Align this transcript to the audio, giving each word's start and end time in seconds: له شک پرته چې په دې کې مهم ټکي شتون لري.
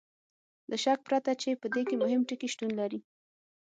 له 0.69 0.75
شک 0.83 0.99
پرته 1.07 1.31
چې 1.41 1.49
په 1.61 1.67
دې 1.75 1.81
کې 1.89 1.95
مهم 2.03 2.21
ټکي 2.29 2.47
شتون 2.53 2.71
لري. 2.79 2.99